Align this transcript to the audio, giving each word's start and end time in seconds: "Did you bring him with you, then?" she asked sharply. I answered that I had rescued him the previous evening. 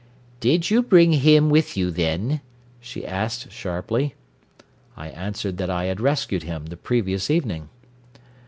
"Did 0.39 0.71
you 0.71 0.81
bring 0.81 1.11
him 1.13 1.51
with 1.51 1.77
you, 1.77 1.91
then?" 1.91 2.41
she 2.79 3.05
asked 3.05 3.51
sharply. 3.51 4.15
I 4.97 5.09
answered 5.09 5.57
that 5.57 5.69
I 5.69 5.83
had 5.85 6.01
rescued 6.01 6.41
him 6.41 6.65
the 6.65 6.75
previous 6.75 7.29
evening. 7.29 7.69